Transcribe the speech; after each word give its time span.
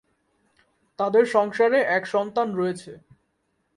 তাদের 0.99 1.23
সংসারে 1.25 1.79
এক 1.97 2.03
সন্তান 2.05 2.47
রয়েছে। 2.55 2.91